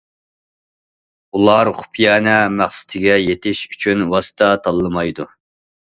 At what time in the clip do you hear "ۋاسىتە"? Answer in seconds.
4.17-4.53